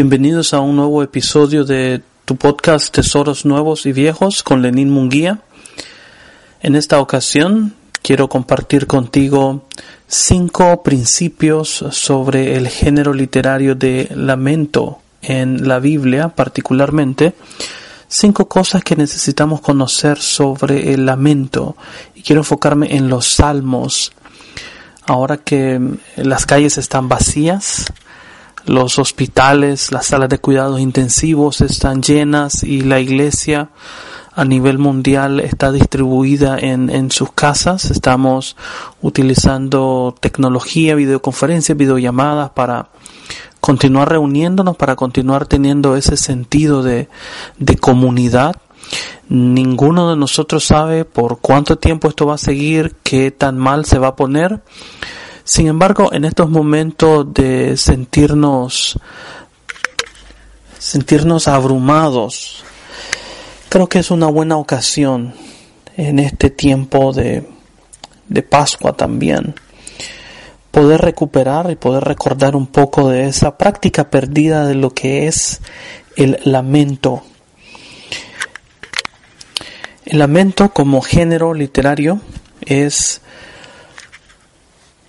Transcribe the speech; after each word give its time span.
Bienvenidos 0.00 0.54
a 0.54 0.60
un 0.60 0.76
nuevo 0.76 1.02
episodio 1.02 1.64
de 1.64 2.00
tu 2.24 2.36
podcast 2.36 2.94
Tesoros 2.94 3.44
Nuevos 3.44 3.84
y 3.84 3.90
Viejos 3.90 4.44
con 4.44 4.62
Lenín 4.62 4.90
Munguía. 4.90 5.40
En 6.60 6.76
esta 6.76 7.00
ocasión 7.00 7.74
quiero 8.00 8.28
compartir 8.28 8.86
contigo 8.86 9.64
cinco 10.06 10.84
principios 10.84 11.84
sobre 11.90 12.56
el 12.56 12.68
género 12.68 13.12
literario 13.12 13.74
de 13.74 14.08
lamento 14.14 15.00
en 15.20 15.66
la 15.66 15.80
Biblia 15.80 16.28
particularmente. 16.28 17.34
Cinco 18.06 18.48
cosas 18.48 18.84
que 18.84 18.94
necesitamos 18.94 19.60
conocer 19.60 20.18
sobre 20.18 20.94
el 20.94 21.06
lamento 21.06 21.76
y 22.14 22.22
quiero 22.22 22.42
enfocarme 22.42 22.94
en 22.94 23.08
los 23.08 23.32
salmos. 23.32 24.12
Ahora 25.06 25.38
que 25.38 25.80
las 26.14 26.46
calles 26.46 26.78
están 26.78 27.08
vacías, 27.08 27.86
los 28.68 28.98
hospitales, 28.98 29.92
las 29.92 30.06
salas 30.06 30.28
de 30.28 30.38
cuidados 30.38 30.80
intensivos 30.80 31.60
están 31.60 32.02
llenas 32.02 32.62
y 32.62 32.82
la 32.82 33.00
iglesia 33.00 33.70
a 34.34 34.44
nivel 34.44 34.78
mundial 34.78 35.40
está 35.40 35.72
distribuida 35.72 36.58
en, 36.58 36.90
en 36.90 37.10
sus 37.10 37.32
casas. 37.32 37.90
Estamos 37.90 38.56
utilizando 39.02 40.14
tecnología, 40.20 40.94
videoconferencias, 40.94 41.76
videollamadas 41.76 42.50
para 42.50 42.90
continuar 43.60 44.10
reuniéndonos, 44.10 44.76
para 44.76 44.96
continuar 44.96 45.46
teniendo 45.46 45.96
ese 45.96 46.16
sentido 46.16 46.82
de, 46.82 47.08
de 47.58 47.76
comunidad. 47.76 48.56
Ninguno 49.28 50.10
de 50.10 50.16
nosotros 50.16 50.64
sabe 50.64 51.04
por 51.04 51.40
cuánto 51.40 51.76
tiempo 51.76 52.08
esto 52.08 52.26
va 52.26 52.34
a 52.34 52.38
seguir, 52.38 52.94
qué 53.02 53.30
tan 53.30 53.58
mal 53.58 53.84
se 53.86 53.98
va 53.98 54.08
a 54.08 54.16
poner. 54.16 54.62
Sin 55.48 55.66
embargo, 55.66 56.12
en 56.12 56.26
estos 56.26 56.50
momentos 56.50 57.32
de 57.32 57.78
sentirnos 57.78 58.98
sentirnos 60.78 61.48
abrumados, 61.48 62.62
creo 63.70 63.88
que 63.88 64.00
es 64.00 64.10
una 64.10 64.26
buena 64.26 64.58
ocasión 64.58 65.32
en 65.96 66.18
este 66.18 66.50
tiempo 66.50 67.14
de, 67.14 67.48
de 68.28 68.42
Pascua 68.42 68.92
también 68.92 69.54
poder 70.70 71.00
recuperar 71.00 71.70
y 71.70 71.76
poder 71.76 72.04
recordar 72.04 72.54
un 72.54 72.66
poco 72.66 73.08
de 73.08 73.28
esa 73.28 73.56
práctica 73.56 74.10
perdida 74.10 74.66
de 74.66 74.74
lo 74.74 74.90
que 74.92 75.28
es 75.28 75.62
el 76.16 76.38
lamento. 76.44 77.22
El 80.04 80.18
lamento 80.18 80.74
como 80.74 81.00
género 81.00 81.54
literario 81.54 82.20
es 82.60 83.22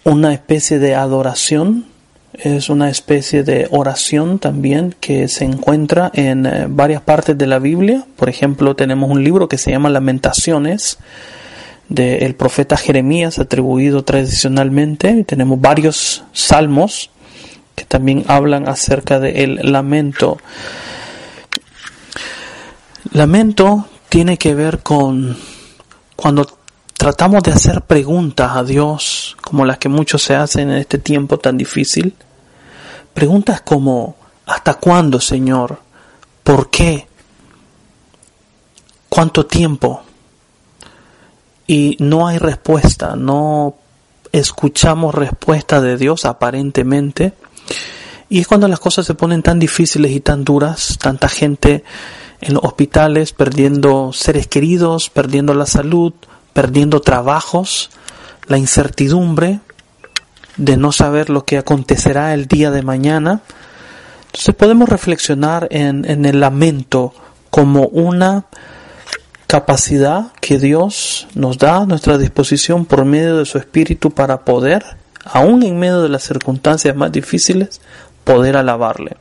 una 0.03 0.33
especie 0.33 0.79
de 0.79 0.95
adoración, 0.95 1.85
es 2.33 2.69
una 2.69 2.89
especie 2.89 3.43
de 3.43 3.67
oración 3.71 4.39
también 4.39 4.95
que 4.99 5.27
se 5.27 5.45
encuentra 5.45 6.11
en 6.13 6.45
eh, 6.45 6.65
varias 6.69 7.01
partes 7.01 7.37
de 7.37 7.47
la 7.47 7.59
Biblia. 7.59 8.05
Por 8.15 8.29
ejemplo, 8.29 8.75
tenemos 8.75 9.09
un 9.09 9.23
libro 9.23 9.49
que 9.49 9.57
se 9.57 9.71
llama 9.71 9.89
Lamentaciones 9.89 10.99
del 11.89 12.35
profeta 12.35 12.77
Jeremías 12.77 13.39
atribuido 13.39 14.03
tradicionalmente. 14.03 15.23
Tenemos 15.23 15.59
varios 15.59 16.23
salmos 16.31 17.09
que 17.75 17.83
también 17.83 18.23
hablan 18.27 18.69
acerca 18.69 19.19
del 19.19 19.59
lamento. 19.63 20.37
Lamento 23.11 23.87
tiene 24.09 24.37
que 24.37 24.53
ver 24.53 24.79
con 24.79 25.35
cuando 26.15 26.58
tratamos 26.99 27.41
de 27.43 27.53
hacer 27.53 27.83
preguntas 27.83 28.57
a 28.57 28.63
Dios 28.65 29.37
como 29.41 29.63
las 29.63 29.77
que 29.77 29.87
muchos 29.87 30.21
se 30.21 30.35
hacen 30.35 30.69
en 30.69 30.79
este 30.79 30.97
tiempo 30.97 31.39
tan 31.39 31.57
difícil. 31.57 32.13
Preguntas 33.13 33.61
como 33.61 34.17
¿hasta 34.45 34.73
cuándo, 34.73 35.21
Señor? 35.21 35.79
¿Por 36.43 36.69
qué? 36.69 37.07
¿Cuánto 39.07 39.45
tiempo? 39.45 40.01
Y 41.67 41.95
no 42.01 42.27
hay 42.27 42.37
respuesta, 42.37 43.15
no 43.15 43.75
escuchamos 44.33 45.15
respuesta 45.15 45.79
de 45.79 45.95
Dios 45.95 46.25
aparentemente. 46.25 47.31
Y 48.27 48.41
es 48.41 48.47
cuando 48.47 48.67
las 48.67 48.81
cosas 48.81 49.05
se 49.05 49.13
ponen 49.13 49.41
tan 49.41 49.57
difíciles 49.57 50.11
y 50.11 50.19
tan 50.19 50.43
duras, 50.43 50.97
tanta 51.01 51.29
gente 51.29 51.85
en 52.41 52.55
los 52.55 52.63
hospitales 52.65 53.31
perdiendo 53.31 54.11
seres 54.11 54.47
queridos, 54.47 55.09
perdiendo 55.09 55.53
la 55.53 55.65
salud, 55.65 56.13
perdiendo 56.53 57.01
trabajos, 57.01 57.89
la 58.47 58.57
incertidumbre 58.57 59.59
de 60.57 60.77
no 60.77 60.91
saber 60.91 61.29
lo 61.29 61.45
que 61.45 61.57
acontecerá 61.57 62.33
el 62.33 62.47
día 62.47 62.71
de 62.71 62.81
mañana. 62.81 63.41
Entonces 64.27 64.55
podemos 64.55 64.89
reflexionar 64.89 65.67
en, 65.71 66.09
en 66.09 66.25
el 66.25 66.39
lamento 66.39 67.13
como 67.49 67.87
una 67.87 68.45
capacidad 69.47 70.31
que 70.41 70.59
Dios 70.59 71.27
nos 71.33 71.57
da 71.57 71.77
a 71.77 71.85
nuestra 71.85 72.17
disposición 72.17 72.85
por 72.85 73.05
medio 73.05 73.37
de 73.37 73.45
su 73.45 73.57
Espíritu 73.57 74.11
para 74.11 74.45
poder, 74.45 74.85
aún 75.23 75.63
en 75.63 75.79
medio 75.79 76.03
de 76.03 76.09
las 76.09 76.23
circunstancias 76.23 76.95
más 76.95 77.11
difíciles, 77.11 77.81
poder 78.23 78.57
alabarle. 78.57 79.17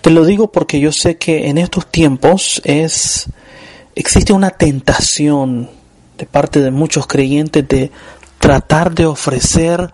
Te 0.00 0.10
lo 0.10 0.24
digo 0.24 0.50
porque 0.50 0.80
yo 0.80 0.90
sé 0.90 1.16
que 1.16 1.48
en 1.48 1.58
estos 1.58 1.86
tiempos 1.86 2.60
es 2.64 3.28
existe 3.94 4.32
una 4.32 4.50
tentación 4.50 5.70
de 6.18 6.26
parte 6.26 6.60
de 6.60 6.70
muchos 6.70 7.06
creyentes 7.06 7.66
de 7.68 7.90
tratar 8.38 8.92
de 8.92 9.06
ofrecer 9.06 9.92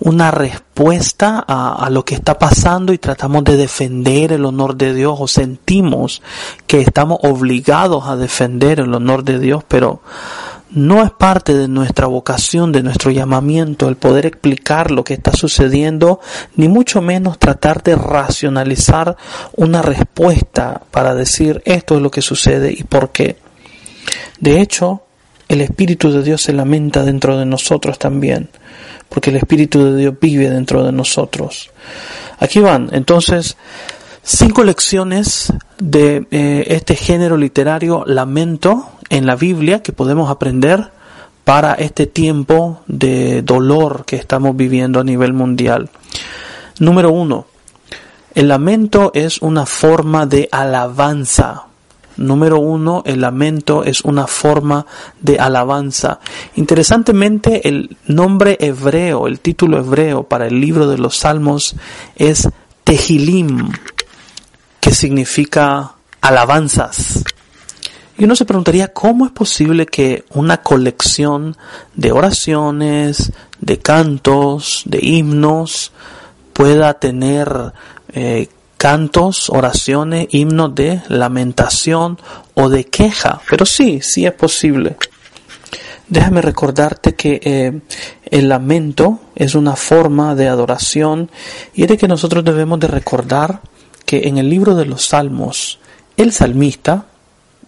una 0.00 0.30
respuesta 0.30 1.44
a, 1.46 1.88
lo 1.88 2.04
que 2.04 2.14
está 2.14 2.38
pasando 2.38 2.92
y 2.92 2.98
tratamos 2.98 3.44
de 3.44 3.56
defender 3.56 4.32
el 4.32 4.44
honor 4.44 4.76
de 4.76 4.92
Dios 4.92 5.16
o 5.18 5.26
sentimos 5.26 6.20
que 6.66 6.80
estamos 6.80 7.18
obligados 7.22 8.06
a 8.06 8.16
defender 8.16 8.80
el 8.80 8.92
honor 8.92 9.24
de 9.24 9.38
Dios, 9.38 9.64
pero 9.66 10.02
no 10.70 11.02
es 11.02 11.10
parte 11.12 11.54
de 11.54 11.68
nuestra 11.68 12.06
vocación, 12.06 12.72
de 12.72 12.82
nuestro 12.82 13.10
llamamiento, 13.10 13.88
el 13.88 13.96
poder 13.96 14.26
explicar 14.26 14.90
lo 14.90 15.04
que 15.04 15.14
está 15.14 15.32
sucediendo, 15.32 16.20
ni 16.56 16.68
mucho 16.68 17.00
menos 17.00 17.38
tratar 17.38 17.82
de 17.82 17.94
racionalizar 17.94 19.16
una 19.54 19.82
respuesta 19.82 20.82
para 20.90 21.14
decir 21.14 21.62
esto 21.64 21.96
es 21.96 22.02
lo 22.02 22.10
que 22.10 22.22
sucede 22.22 22.72
y 22.72 22.82
por 22.82 23.10
qué. 23.10 23.36
De 24.40 24.60
hecho, 24.60 25.02
el 25.48 25.60
Espíritu 25.60 26.10
de 26.10 26.22
Dios 26.22 26.42
se 26.42 26.52
lamenta 26.52 27.04
dentro 27.04 27.38
de 27.38 27.46
nosotros 27.46 27.98
también, 27.98 28.48
porque 29.08 29.30
el 29.30 29.36
Espíritu 29.36 29.84
de 29.84 29.96
Dios 29.96 30.14
vive 30.20 30.50
dentro 30.50 30.84
de 30.84 30.92
nosotros. 30.92 31.70
Aquí 32.38 32.58
van, 32.58 32.90
entonces, 32.92 33.56
cinco 34.22 34.64
lecciones 34.64 35.52
de 35.78 36.26
eh, 36.30 36.64
este 36.68 36.96
género 36.96 37.36
literario, 37.36 38.04
lamento, 38.06 38.90
en 39.08 39.26
la 39.26 39.36
Biblia 39.36 39.82
que 39.82 39.92
podemos 39.92 40.30
aprender 40.30 40.90
para 41.44 41.74
este 41.74 42.06
tiempo 42.06 42.80
de 42.86 43.42
dolor 43.42 44.04
que 44.04 44.16
estamos 44.16 44.56
viviendo 44.56 45.00
a 45.00 45.04
nivel 45.04 45.32
mundial. 45.32 45.90
Número 46.80 47.10
uno, 47.10 47.46
el 48.34 48.48
lamento 48.48 49.12
es 49.14 49.40
una 49.40 49.64
forma 49.64 50.26
de 50.26 50.48
alabanza 50.50 51.66
Número 52.16 52.58
uno, 52.58 53.02
el 53.04 53.20
lamento 53.20 53.84
es 53.84 54.00
una 54.00 54.26
forma 54.26 54.86
de 55.20 55.38
alabanza. 55.38 56.18
Interesantemente, 56.54 57.68
el 57.68 57.96
nombre 58.06 58.56
hebreo, 58.60 59.26
el 59.26 59.40
título 59.40 59.78
hebreo 59.78 60.22
para 60.22 60.46
el 60.46 60.58
libro 60.58 60.88
de 60.88 60.96
los 60.96 61.18
Salmos 61.18 61.76
es 62.16 62.48
Tehilim, 62.84 63.70
que 64.80 64.92
significa 64.92 65.92
alabanzas. 66.22 67.22
Y 68.18 68.24
uno 68.24 68.34
se 68.34 68.46
preguntaría 68.46 68.92
cómo 68.92 69.26
es 69.26 69.32
posible 69.32 69.86
que 69.86 70.24
una 70.30 70.62
colección 70.62 71.56
de 71.94 72.12
oraciones, 72.12 73.32
de 73.60 73.78
cantos, 73.78 74.82
de 74.86 75.00
himnos, 75.02 75.92
pueda 76.54 76.94
tener 76.94 77.72
eh, 78.14 78.48
cantos, 78.78 79.50
oraciones, 79.50 80.28
himnos 80.30 80.74
de 80.74 81.02
lamentación 81.08 82.18
o 82.54 82.70
de 82.70 82.86
queja. 82.86 83.40
Pero 83.50 83.66
sí, 83.66 84.00
sí 84.00 84.24
es 84.24 84.32
posible. 84.32 84.96
Déjame 86.08 86.40
recordarte 86.40 87.14
que 87.14 87.40
eh, 87.42 87.80
el 88.30 88.48
lamento 88.48 89.20
es 89.34 89.54
una 89.54 89.76
forma 89.76 90.34
de 90.34 90.48
adoración 90.48 91.30
y 91.74 91.82
es 91.82 91.88
de 91.88 91.98
que 91.98 92.08
nosotros 92.08 92.44
debemos 92.44 92.78
de 92.80 92.86
recordar 92.86 93.60
que 94.06 94.28
en 94.28 94.38
el 94.38 94.48
libro 94.48 94.74
de 94.76 94.86
los 94.86 95.04
Salmos, 95.04 95.80
el 96.16 96.32
salmista, 96.32 97.06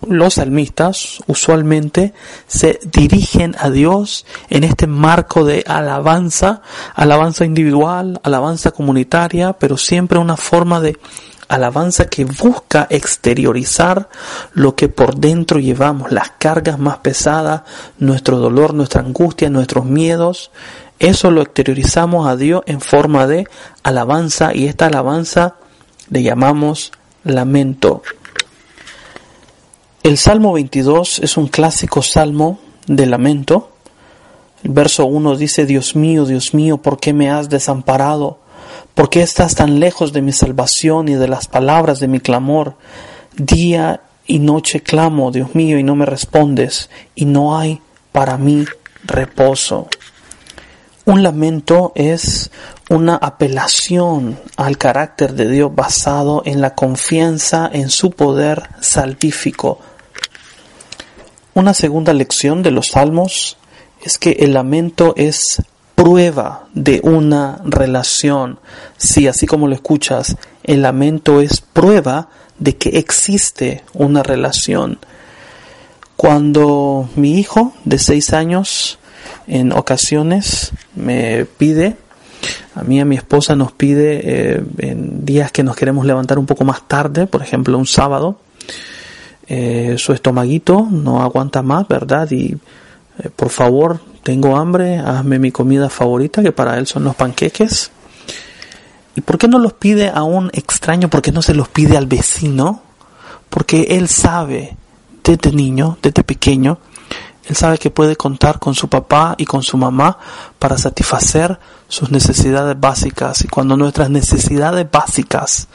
los 0.07 0.35
salmistas 0.35 1.23
usualmente 1.27 2.15
se 2.47 2.79
dirigen 2.93 3.57
a 3.59 3.71
Dios 3.71 4.27
en 4.49 4.65
este 4.65 4.87
marco 4.87 5.45
de 5.45 5.65
alabanza, 5.67 6.63
alabanza 6.95 7.45
individual, 7.45 8.21
alabanza 8.23 8.71
comunitaria, 8.71 9.55
pero 9.55 9.77
siempre 9.77 10.19
una 10.19 10.37
forma 10.37 10.81
de 10.81 10.99
alabanza 11.49 12.09
que 12.09 12.25
busca 12.25 12.87
exteriorizar 12.91 14.09
lo 14.53 14.75
que 14.75 14.89
por 14.89 15.17
dentro 15.17 15.59
llevamos, 15.59 16.13
las 16.13 16.33
cargas 16.39 16.79
más 16.79 16.99
pesadas, 16.99 17.63
nuestro 17.99 18.39
dolor, 18.39 18.75
nuestra 18.75 19.01
angustia, 19.01 19.51
nuestros 19.51 19.85
miedos. 19.85 20.51
Eso 20.99 21.31
lo 21.31 21.43
exteriorizamos 21.43 22.29
a 22.29 22.37
Dios 22.37 22.63
en 22.67 22.81
forma 22.81 23.27
de 23.27 23.47
alabanza 23.83 24.55
y 24.55 24.67
esta 24.67 24.87
alabanza 24.87 25.57
le 26.11 26.23
llamamos 26.23 26.93
lamento. 27.25 28.03
El 30.05 30.17
Salmo 30.17 30.53
22 30.53 31.19
es 31.19 31.37
un 31.37 31.49
clásico 31.49 32.03
salmo 32.03 32.61
de 32.87 33.05
lamento. 33.07 33.73
El 34.63 34.71
verso 34.71 35.07
1 35.07 35.37
dice, 35.37 35.67
Dios 35.67 35.97
mío, 35.97 36.25
Dios 36.25 36.55
mío, 36.55 36.79
¿por 36.79 37.01
qué 37.01 37.13
me 37.13 37.31
has 37.31 37.49
desamparado? 37.49 38.39
¿Por 38.95 39.11
qué 39.11 39.23
estás 39.23 39.57
tan 39.57 39.81
lejos 39.81 40.13
de 40.13 40.23
mi 40.23 40.33
salvación 40.33 41.09
y 41.09 41.15
de 41.15 41.27
las 41.27 41.49
palabras 41.49 41.99
de 41.99 42.07
mi 42.07 42.21
clamor? 42.21 42.75
Día 43.37 44.01
y 44.25 44.39
noche 44.39 44.83
clamo, 44.83 45.33
Dios 45.33 45.55
mío, 45.57 45.79
y 45.79 45.83
no 45.83 45.97
me 45.97 46.07
respondes, 46.07 46.91
y 47.17 47.25
no 47.25 47.59
hay 47.59 47.81
para 48.13 48.37
mí 48.37 48.65
reposo. 49.05 49.89
Un 51.07 51.23
lamento 51.23 51.93
es 51.95 52.51
una 52.91 53.17
apelación 53.17 54.39
al 54.57 54.77
carácter 54.77 55.33
de 55.33 55.49
Dios 55.49 55.75
basado 55.75 56.43
en 56.45 56.61
la 56.61 56.75
confianza 56.75 57.69
en 57.73 57.89
su 57.89 58.11
poder 58.11 58.63
salvífico, 58.81 59.79
una 61.59 61.75
segunda 61.75 62.13
lección 62.13 62.63
de 62.63 62.71
los 62.71 62.89
salmos 62.89 63.57
es 64.01 64.17
que 64.17 64.31
el 64.31 64.55
lamento 64.55 65.15
es 65.17 65.61
prueba 65.97 66.69
de 66.73 67.01
una 67.03 67.61
relación. 67.65 68.61
Si 68.97 69.27
así 69.27 69.49
como 69.49 69.67
lo 69.67 69.75
escuchas, 69.75 70.37
el 70.63 70.83
lamento 70.83 71.41
es 71.41 71.61
prueba 71.61 72.29
de 72.61 72.77
que 72.77 72.91
existe 72.91 73.83
una 73.93 74.23
relación. 74.23 75.01
Cuando 76.17 77.09
mi 77.17 77.41
hijo 77.41 77.75
de 77.85 77.99
seis 77.99 78.33
años 78.33 79.01
en 79.49 79.73
ocasiones 79.73 80.71
me 80.95 81.45
pide, 81.45 81.97
a 82.77 82.85
mí 82.85 82.99
y 82.99 83.01
a 83.01 83.05
mi 83.05 83.17
esposa 83.17 83.57
nos 83.57 83.73
pide 83.73 84.21
eh, 84.23 84.63
en 84.79 85.25
días 85.25 85.51
que 85.51 85.65
nos 85.65 85.75
queremos 85.75 86.07
levantar 86.07 86.39
un 86.39 86.47
poco 86.47 86.65
más 86.65 86.87
tarde, 86.87 87.27
por 87.27 87.43
ejemplo 87.43 87.77
un 87.77 87.87
sábado, 87.87 88.39
eh, 89.49 89.95
su 89.97 90.13
estomaguito 90.13 90.87
no 90.91 91.23
aguanta 91.23 91.63
más, 91.63 91.89
¿verdad? 91.89 92.31
Y 92.31 92.57
eh, 93.19 93.31
por 93.35 93.49
favor, 93.49 94.01
tengo 94.23 94.57
hambre, 94.57 94.99
hazme 94.99 95.39
mi 95.39 95.51
comida 95.51 95.89
favorita, 95.89 96.43
que 96.43 96.53
para 96.53 96.79
él 96.79 96.87
son 96.87 97.05
los 97.05 97.17
panqueques. 97.17 97.91
¿Y 99.17 99.21
por 99.23 99.39
qué 99.39 99.49
no 99.49 99.59
los 99.59 99.73
pide 99.73 100.11
a 100.11 100.23
un 100.23 100.51
extraño? 100.53 101.09
¿Por 101.09 101.23
qué 101.23 101.33
no 101.33 101.43
se 101.43 101.55
los 101.55 101.69
pide 101.69 101.97
al 101.97 102.07
vecino? 102.07 102.83
Porque 103.49 103.87
él 103.91 104.09
sabe, 104.09 104.77
desde 105.25 105.51
niño, 105.51 105.97
desde 106.03 106.23
pequeño, 106.23 106.79
él 107.49 107.57
sabe 107.57 107.79
que 107.79 107.91
puede 107.91 108.17
contar 108.17 108.59
con 108.59 108.75
su 108.75 108.89
papá 108.89 109.35
y 109.39 109.47
con 109.47 109.63
su 109.63 109.79
mamá 109.79 110.19
para 110.59 110.77
satisfacer 110.77 111.59
sus 111.89 112.11
necesidades 112.11 112.79
básicas. 112.79 113.43
Y 113.43 113.49
cuando 113.49 113.77
nuestras 113.79 114.11
necesidades 114.11 114.87
básicas 114.91 115.69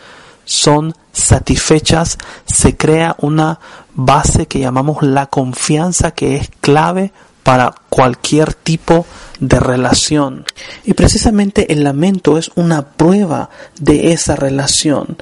son 0.45 0.95
satisfechas, 1.11 2.17
se 2.45 2.75
crea 2.75 3.15
una 3.19 3.59
base 3.93 4.47
que 4.47 4.59
llamamos 4.59 5.03
la 5.03 5.27
confianza 5.27 6.11
que 6.11 6.35
es 6.35 6.49
clave 6.61 7.11
para 7.43 7.75
cualquier 7.89 8.53
tipo 8.53 9.05
de 9.39 9.59
relación. 9.59 10.45
Y 10.83 10.93
precisamente 10.93 11.71
el 11.73 11.83
lamento 11.83 12.37
es 12.37 12.51
una 12.55 12.89
prueba 12.91 13.49
de 13.79 14.13
esa 14.13 14.35
relación. 14.35 15.17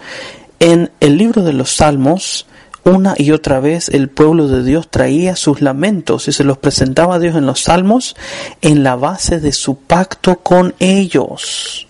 En 0.59 0.91
el 1.00 1.18
libro 1.18 1.44
de 1.44 1.53
los 1.53 1.75
Salmos, 1.75 2.45
una 2.83 3.13
y 3.18 3.31
otra 3.31 3.59
vez 3.59 3.89
el 3.89 4.09
pueblo 4.09 4.47
de 4.47 4.63
Dios 4.63 4.89
traía 4.89 5.35
sus 5.35 5.62
lamentos 5.62 6.27
y 6.27 6.31
se 6.31 6.44
los 6.44 6.57
presentaba 6.57 7.15
a 7.15 7.19
Dios 7.19 7.35
en 7.35 7.45
los 7.45 7.62
Salmos 7.62 8.15
en 8.62 8.83
la 8.83 8.95
base 8.95 9.39
de 9.39 9.51
su 9.51 9.75
pacto 9.75 10.38
con 10.38 10.73
ellos. 10.79 11.88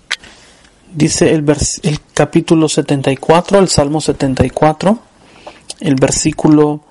Dice 0.93 1.33
el, 1.33 1.45
el 1.83 1.99
capítulo 2.13 2.67
74, 2.67 3.59
el 3.59 3.69
Salmo 3.69 4.01
74, 4.01 4.99
el 5.79 5.95
versículo 5.95 6.81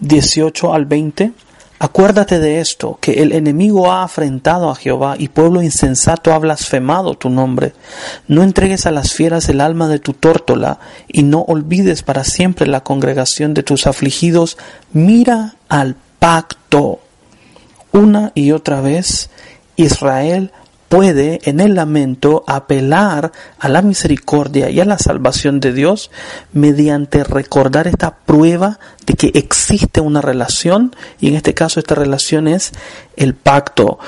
18 0.00 0.74
al 0.74 0.84
20. 0.84 1.32
Acuérdate 1.78 2.38
de 2.38 2.60
esto, 2.60 2.98
que 3.00 3.22
el 3.22 3.32
enemigo 3.32 3.90
ha 3.90 4.04
afrentado 4.04 4.70
a 4.70 4.74
Jehová 4.76 5.16
y 5.18 5.28
pueblo 5.28 5.62
insensato 5.62 6.32
ha 6.32 6.38
blasfemado 6.38 7.14
tu 7.14 7.28
nombre. 7.28 7.72
No 8.28 8.42
entregues 8.42 8.86
a 8.86 8.92
las 8.92 9.14
fieras 9.14 9.48
el 9.48 9.60
alma 9.60 9.88
de 9.88 9.98
tu 9.98 10.12
tórtola 10.12 10.78
y 11.08 11.22
no 11.22 11.40
olvides 11.40 12.02
para 12.02 12.24
siempre 12.24 12.66
la 12.66 12.84
congregación 12.84 13.54
de 13.54 13.62
tus 13.62 13.86
afligidos. 13.86 14.58
Mira 14.92 15.56
al 15.68 15.96
pacto. 16.18 17.00
Una 17.90 18.30
y 18.34 18.52
otra 18.52 18.80
vez 18.80 19.30
Israel 19.76 20.52
puede 20.92 21.40
en 21.44 21.60
el 21.60 21.74
lamento 21.74 22.44
apelar 22.46 23.32
a 23.58 23.70
la 23.70 23.80
misericordia 23.80 24.68
y 24.68 24.78
a 24.78 24.84
la 24.84 24.98
salvación 24.98 25.58
de 25.58 25.72
Dios 25.72 26.10
mediante 26.52 27.24
recordar 27.24 27.86
esta 27.86 28.14
prueba 28.14 28.78
de 29.06 29.14
que 29.14 29.30
existe 29.32 30.02
una 30.02 30.20
relación 30.20 30.94
y 31.18 31.28
en 31.28 31.36
este 31.36 31.54
caso 31.54 31.80
esta 31.80 31.94
relación 31.94 32.46
es 32.46 32.72
el 33.16 33.34
pacto. 33.34 34.00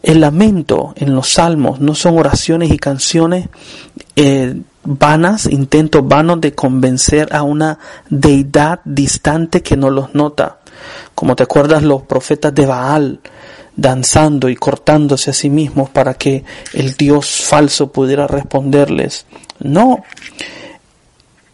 El 0.00 0.20
lamento 0.20 0.92
en 0.94 1.12
los 1.12 1.28
salmos 1.28 1.80
no 1.80 1.96
son 1.96 2.16
oraciones 2.16 2.70
y 2.70 2.78
canciones 2.78 3.48
eh, 4.14 4.54
vanas, 4.84 5.46
intentos 5.46 6.06
vanos 6.06 6.40
de 6.40 6.54
convencer 6.54 7.34
a 7.34 7.42
una 7.42 7.80
deidad 8.10 8.78
distante 8.84 9.60
que 9.60 9.76
no 9.76 9.90
los 9.90 10.14
nota. 10.14 10.58
Como 11.16 11.34
te 11.34 11.42
acuerdas 11.42 11.82
los 11.82 12.02
profetas 12.02 12.54
de 12.54 12.64
Baal, 12.64 13.18
danzando 13.78 14.48
y 14.48 14.56
cortándose 14.56 15.30
a 15.30 15.32
sí 15.32 15.48
mismos 15.48 15.88
para 15.88 16.14
que 16.14 16.44
el 16.74 16.94
Dios 16.94 17.30
falso 17.30 17.92
pudiera 17.92 18.26
responderles. 18.26 19.24
No, 19.60 20.04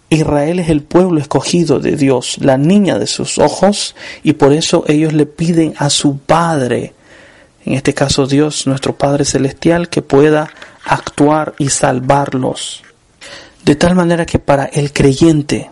Israel 0.09 0.59
es 0.59 0.71
el 0.71 0.83
pueblo 0.83 1.21
escogido 1.21 1.81
de 1.81 1.97
Dios, 1.97 2.39
la 2.41 2.57
niña 2.57 2.99
de 2.99 3.07
sus 3.07 3.39
ojos, 3.39 3.95
y 4.23 4.33
por 4.33 4.55
eso 4.55 4.85
ellos 4.89 5.13
le 5.13 5.27
piden 5.27 5.75
a 5.77 5.91
su 5.91 6.17
Padre, 6.17 6.95
en 7.67 7.75
este 7.75 7.93
caso 7.93 8.27
Dios, 8.27 8.67
nuestro 8.67 8.97
Padre 8.97 9.27
Celestial, 9.27 9.91
que 9.91 10.01
pueda 10.01 10.49
actuar 10.87 11.55
y 11.59 11.69
salvarlos. 11.69 12.83
De 13.65 13.77
tal 13.77 13.95
manera 13.95 14.25
que 14.25 14.39
para 14.39 14.65
el 14.65 14.95
creyente, 14.95 15.71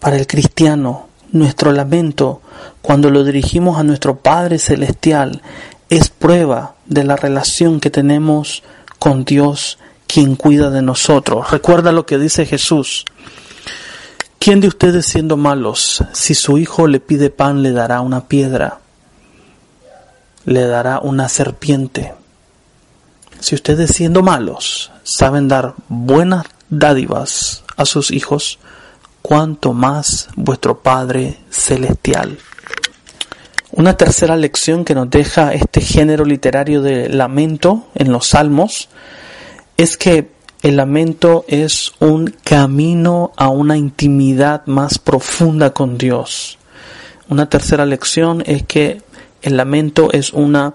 para 0.00 0.16
el 0.16 0.26
cristiano, 0.26 1.09
nuestro 1.32 1.72
lamento 1.72 2.40
cuando 2.82 3.10
lo 3.10 3.24
dirigimos 3.24 3.78
a 3.78 3.82
nuestro 3.82 4.18
Padre 4.18 4.58
Celestial 4.58 5.42
es 5.88 6.08
prueba 6.08 6.74
de 6.86 7.04
la 7.04 7.16
relación 7.16 7.80
que 7.80 7.90
tenemos 7.90 8.62
con 8.98 9.24
Dios, 9.24 9.78
quien 10.06 10.36
cuida 10.36 10.70
de 10.70 10.82
nosotros. 10.82 11.50
Recuerda 11.50 11.92
lo 11.92 12.06
que 12.06 12.18
dice 12.18 12.46
Jesús. 12.46 13.04
¿Quién 14.38 14.60
de 14.60 14.68
ustedes 14.68 15.06
siendo 15.06 15.36
malos, 15.36 16.02
si 16.12 16.34
su 16.34 16.58
hijo 16.58 16.86
le 16.86 17.00
pide 17.00 17.30
pan, 17.30 17.62
le 17.62 17.72
dará 17.72 18.00
una 18.00 18.26
piedra? 18.26 18.80
¿Le 20.44 20.66
dará 20.66 21.00
una 21.00 21.28
serpiente? 21.28 22.14
Si 23.40 23.54
ustedes 23.54 23.90
siendo 23.90 24.22
malos 24.22 24.90
saben 25.02 25.48
dar 25.48 25.74
buenas 25.88 26.46
dádivas 26.68 27.64
a 27.76 27.84
sus 27.84 28.10
hijos, 28.10 28.58
cuanto 29.22 29.72
más 29.72 30.28
vuestro 30.36 30.80
Padre 30.80 31.38
Celestial. 31.50 32.38
Una 33.72 33.96
tercera 33.96 34.36
lección 34.36 34.84
que 34.84 34.94
nos 34.94 35.08
deja 35.08 35.54
este 35.54 35.80
género 35.80 36.24
literario 36.24 36.82
de 36.82 37.08
lamento 37.08 37.86
en 37.94 38.10
los 38.10 38.26
salmos 38.26 38.88
es 39.76 39.96
que 39.96 40.30
el 40.62 40.76
lamento 40.76 41.44
es 41.48 41.92
un 42.00 42.34
camino 42.44 43.32
a 43.36 43.48
una 43.48 43.76
intimidad 43.76 44.66
más 44.66 44.98
profunda 44.98 45.72
con 45.72 45.96
Dios. 45.96 46.58
Una 47.28 47.48
tercera 47.48 47.86
lección 47.86 48.42
es 48.44 48.64
que 48.64 49.02
el 49.40 49.56
lamento 49.56 50.10
es 50.12 50.32
una 50.32 50.74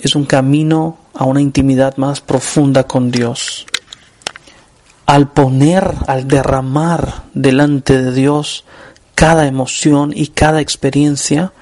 es 0.00 0.14
un 0.14 0.24
camino 0.24 0.96
a 1.12 1.24
una 1.24 1.42
intimidad 1.42 1.96
más 1.96 2.20
profunda 2.20 2.84
con 2.84 3.10
Dios. 3.10 3.66
Al 5.06 5.28
poner, 5.28 5.94
al 6.06 6.28
derramar 6.28 7.24
delante 7.34 8.00
de 8.00 8.12
Dios 8.12 8.64
cada 9.14 9.46
emoción 9.46 10.12
y 10.14 10.28
cada 10.28 10.60
experiencia, 10.60 11.52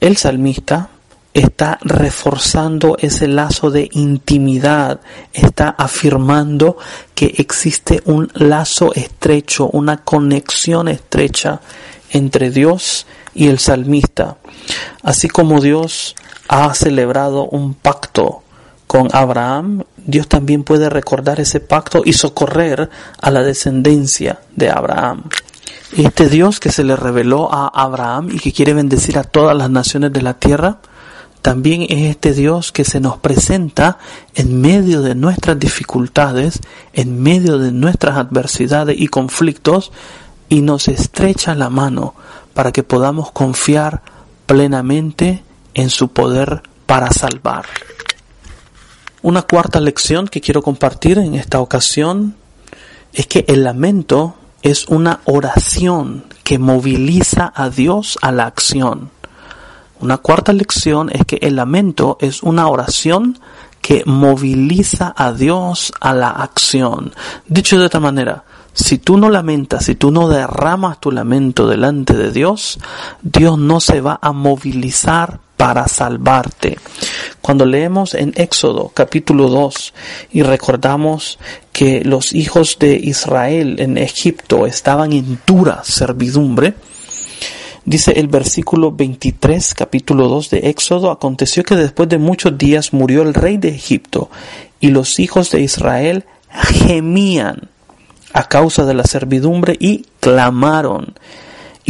el 0.00 0.16
salmista 0.16 0.90
está 1.32 1.78
reforzando 1.82 2.96
ese 2.98 3.28
lazo 3.28 3.70
de 3.70 3.88
intimidad, 3.92 5.00
está 5.32 5.68
afirmando 5.68 6.76
que 7.14 7.34
existe 7.38 8.02
un 8.04 8.30
lazo 8.34 8.92
estrecho, 8.94 9.68
una 9.68 9.98
conexión 9.98 10.88
estrecha 10.88 11.60
entre 12.10 12.50
Dios 12.50 13.06
y 13.34 13.48
el 13.48 13.58
salmista. 13.58 14.38
Así 15.02 15.28
como 15.28 15.60
Dios 15.60 16.16
ha 16.48 16.74
celebrado 16.74 17.44
un 17.44 17.74
pacto 17.74 18.42
con 18.90 19.06
Abraham, 19.12 19.84
Dios 20.04 20.26
también 20.26 20.64
puede 20.64 20.90
recordar 20.90 21.38
ese 21.38 21.60
pacto 21.60 22.02
y 22.04 22.12
socorrer 22.12 22.90
a 23.20 23.30
la 23.30 23.44
descendencia 23.44 24.40
de 24.56 24.68
Abraham. 24.68 25.22
Este 25.96 26.28
Dios 26.28 26.58
que 26.58 26.72
se 26.72 26.82
le 26.82 26.96
reveló 26.96 27.54
a 27.54 27.68
Abraham 27.68 28.30
y 28.32 28.40
que 28.40 28.52
quiere 28.52 28.74
bendecir 28.74 29.16
a 29.16 29.22
todas 29.22 29.56
las 29.56 29.70
naciones 29.70 30.12
de 30.12 30.22
la 30.22 30.34
tierra, 30.34 30.78
también 31.40 31.82
es 31.82 32.10
este 32.10 32.34
Dios 32.34 32.72
que 32.72 32.84
se 32.84 32.98
nos 32.98 33.18
presenta 33.18 33.98
en 34.34 34.60
medio 34.60 35.02
de 35.02 35.14
nuestras 35.14 35.56
dificultades, 35.56 36.58
en 36.92 37.22
medio 37.22 37.58
de 37.58 37.70
nuestras 37.70 38.16
adversidades 38.16 39.00
y 39.00 39.06
conflictos, 39.06 39.92
y 40.48 40.62
nos 40.62 40.88
estrecha 40.88 41.54
la 41.54 41.70
mano 41.70 42.16
para 42.54 42.72
que 42.72 42.82
podamos 42.82 43.30
confiar 43.30 44.02
plenamente 44.46 45.44
en 45.74 45.90
su 45.90 46.08
poder 46.08 46.64
para 46.86 47.12
salvar. 47.12 47.66
Una 49.22 49.42
cuarta 49.42 49.80
lección 49.80 50.28
que 50.28 50.40
quiero 50.40 50.62
compartir 50.62 51.18
en 51.18 51.34
esta 51.34 51.60
ocasión 51.60 52.36
es 53.12 53.26
que 53.26 53.44
el 53.48 53.64
lamento 53.64 54.34
es 54.62 54.86
una 54.88 55.20
oración 55.24 56.24
que 56.42 56.58
moviliza 56.58 57.52
a 57.54 57.68
Dios 57.68 58.18
a 58.22 58.32
la 58.32 58.46
acción. 58.46 59.10
Una 60.00 60.16
cuarta 60.16 60.54
lección 60.54 61.10
es 61.12 61.26
que 61.26 61.38
el 61.42 61.56
lamento 61.56 62.16
es 62.20 62.42
una 62.42 62.66
oración 62.68 63.38
que 63.82 64.04
moviliza 64.06 65.12
a 65.14 65.32
Dios 65.32 65.92
a 66.00 66.14
la 66.14 66.30
acción. 66.30 67.12
Dicho 67.46 67.78
de 67.78 67.84
otra 67.84 68.00
manera, 68.00 68.44
si 68.72 68.96
tú 68.96 69.18
no 69.18 69.28
lamentas, 69.28 69.84
si 69.84 69.96
tú 69.96 70.10
no 70.10 70.28
derramas 70.28 70.98
tu 70.98 71.12
lamento 71.12 71.68
delante 71.68 72.14
de 72.14 72.30
Dios, 72.30 72.78
Dios 73.20 73.58
no 73.58 73.80
se 73.80 74.00
va 74.00 74.18
a 74.22 74.32
movilizar 74.32 75.40
para 75.60 75.86
salvarte. 75.88 76.78
Cuando 77.42 77.66
leemos 77.66 78.14
en 78.14 78.32
Éxodo 78.34 78.90
capítulo 78.94 79.50
2 79.50 79.92
y 80.32 80.42
recordamos 80.42 81.38
que 81.70 82.02
los 82.02 82.32
hijos 82.32 82.78
de 82.78 82.94
Israel 82.94 83.76
en 83.78 83.98
Egipto 83.98 84.64
estaban 84.66 85.12
en 85.12 85.38
dura 85.46 85.82
servidumbre, 85.84 86.74
Dice 87.84 88.12
el 88.12 88.28
versículo 88.28 88.92
23, 88.92 89.74
capítulo 89.74 90.28
2 90.28 90.50
de 90.50 90.58
Éxodo, 90.70 91.10
aconteció 91.10 91.62
que 91.62 91.76
después 91.76 92.08
de 92.08 92.18
muchos 92.18 92.56
días 92.56 92.92
murió 92.92 93.22
el 93.22 93.34
rey 93.34 93.56
de 93.56 93.70
Egipto 93.70 94.30
y 94.80 94.88
los 94.88 95.18
hijos 95.18 95.50
de 95.50 95.60
Israel 95.60 96.24
gemían 96.50 97.68
a 98.32 98.48
causa 98.48 98.84
de 98.84 98.94
la 98.94 99.04
servidumbre 99.04 99.76
y 99.80 100.04
clamaron. 100.20 101.14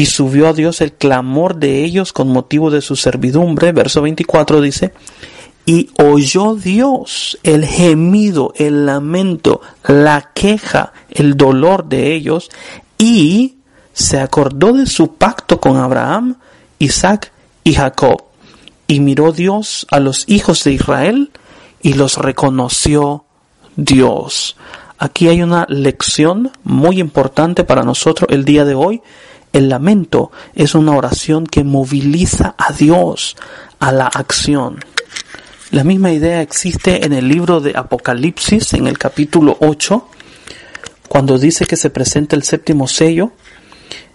Y 0.01 0.07
subió 0.07 0.49
a 0.49 0.55
Dios 0.55 0.81
el 0.81 0.95
clamor 0.95 1.57
de 1.57 1.85
ellos 1.85 2.15
con 2.15 2.29
motivo 2.29 2.71
de 2.71 2.81
su 2.81 2.97
servidumbre. 2.97 3.73
Verso 3.73 4.01
24 4.01 4.63
dice, 4.63 4.95
y 5.67 5.91
oyó 6.03 6.55
Dios 6.55 7.39
el 7.43 7.67
gemido, 7.67 8.55
el 8.57 8.87
lamento, 8.87 9.61
la 9.87 10.31
queja, 10.33 10.95
el 11.11 11.37
dolor 11.37 11.85
de 11.85 12.15
ellos, 12.15 12.49
y 12.97 13.57
se 13.93 14.19
acordó 14.19 14.73
de 14.73 14.87
su 14.87 15.17
pacto 15.17 15.61
con 15.61 15.77
Abraham, 15.77 16.37
Isaac 16.79 17.31
y 17.63 17.75
Jacob. 17.75 18.25
Y 18.87 19.01
miró 19.01 19.33
Dios 19.33 19.87
a 19.91 20.01
los 20.01 20.25
hijos 20.29 20.65
de 20.65 20.73
Israel 20.73 21.31
y 21.83 21.93
los 21.93 22.17
reconoció 22.17 23.27
Dios. 23.77 24.57
Aquí 24.97 25.29
hay 25.29 25.43
una 25.43 25.67
lección 25.69 26.53
muy 26.65 27.01
importante 27.01 27.65
para 27.65 27.83
nosotros 27.83 28.31
el 28.31 28.47
día 28.47 28.65
de 28.65 28.75
hoy. 28.75 29.03
El 29.53 29.69
lamento 29.69 30.31
es 30.55 30.75
una 30.75 30.97
oración 30.97 31.47
que 31.47 31.65
moviliza 31.65 32.55
a 32.57 32.73
Dios 32.73 33.37
a 33.81 33.91
la 33.93 34.07
acción. 34.07 34.79
La 35.73 35.85
misma 35.85 36.13
idea 36.13 36.43
existe 36.43 37.05
en 37.05 37.13
el 37.13 37.29
libro 37.29 37.61
de 37.61 37.73
Apocalipsis, 37.77 38.75
en 38.75 38.87
el 38.87 38.99
capítulo 38.99 39.57
8, 39.61 40.09
cuando 41.09 41.39
dice 41.39 41.67
que 41.67 41.77
se 41.77 41.91
presenta 41.91 42.37
el 42.37 42.45
séptimo 42.45 42.87
sello 42.87 43.33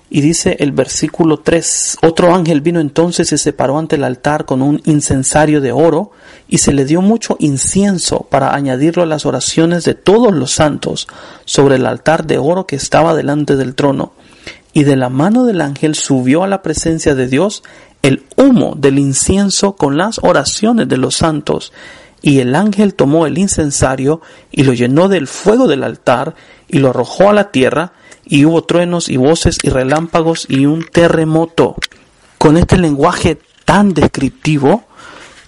y 0.10 0.22
dice 0.22 0.56
el 0.60 0.72
versículo 0.72 1.40
3, 1.40 1.98
otro 2.04 2.34
ángel 2.34 2.62
vino 2.62 2.80
entonces 2.80 3.32
y 3.32 3.38
se 3.38 3.54
paró 3.54 3.78
ante 3.78 3.98
el 3.98 4.04
altar 4.04 4.46
con 4.46 4.62
un 4.62 4.82
incensario 4.86 5.60
de 5.60 5.72
oro 5.72 6.12
y 6.48 6.60
se 6.60 6.72
le 6.72 6.86
dio 6.86 7.02
mucho 7.02 7.36
incienso 7.40 8.28
para 8.30 8.54
añadirlo 8.54 9.04
a 9.04 9.08
las 9.08 9.26
oraciones 9.26 9.84
de 9.84 9.96
todos 9.96 10.34
los 10.34 10.52
santos 10.52 11.08
sobre 11.44 11.76
el 11.76 11.86
altar 11.86 12.26
de 12.26 12.38
oro 12.38 12.68
que 12.68 12.76
estaba 12.76 13.16
delante 13.16 13.56
del 13.56 13.76
trono. 13.76 14.14
Y 14.76 14.84
de 14.84 14.98
la 14.98 15.08
mano 15.08 15.46
del 15.46 15.62
ángel 15.62 15.96
subió 15.96 16.44
a 16.44 16.50
la 16.50 16.62
presencia 16.62 17.16
de 17.16 17.28
Dios 17.28 17.64
el 18.02 18.26
humo 18.36 18.76
del 18.78 19.00
incienso 19.00 19.78
con 19.78 19.96
las 19.96 20.20
oraciones 20.22 20.90
de 20.90 20.98
los 20.98 21.16
santos. 21.16 21.72
Y 22.22 22.40
el 22.40 22.54
ángel 22.56 22.94
tomó 22.94 23.26
el 23.26 23.38
incensario 23.38 24.20
y 24.52 24.64
lo 24.64 24.74
llenó 24.74 25.08
del 25.08 25.28
fuego 25.28 25.70
del 25.70 25.82
altar 25.82 26.36
y 26.68 26.80
lo 26.80 26.90
arrojó 26.90 27.30
a 27.30 27.34
la 27.34 27.52
tierra 27.52 27.94
y 28.26 28.44
hubo 28.44 28.66
truenos 28.66 29.08
y 29.08 29.16
voces 29.16 29.60
y 29.64 29.70
relámpagos 29.70 30.46
y 30.50 30.66
un 30.66 30.84
terremoto. 30.84 31.78
Con 32.38 32.58
este 32.58 32.78
lenguaje 32.78 33.40
tan 33.64 33.94
descriptivo, 33.94 34.84